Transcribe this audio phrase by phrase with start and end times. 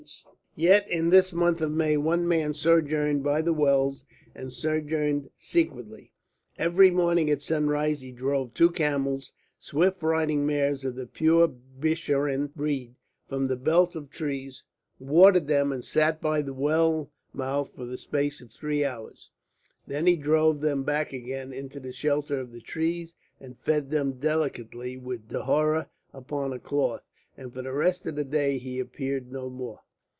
[0.55, 4.03] Yet in this month of May one man sojourned by the wells
[4.35, 6.11] and sojourned secretly.
[6.57, 12.47] Every morning at sunrise he drove two camels, swift riding mares of the pure Bisharin
[12.55, 12.95] breed,
[13.29, 14.63] from the belt of trees,
[14.99, 19.29] watered them, and sat by the well mouth for the space of three hours.
[19.85, 24.13] Then he drove them back again into the shelter of the trees, and fed them
[24.13, 27.03] delicately with dhoura upon a cloth;
[27.37, 29.81] and for the rest of the day he appeared no more.